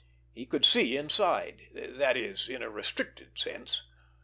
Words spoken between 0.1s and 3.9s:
He could see inside; that is, in a restricted sense.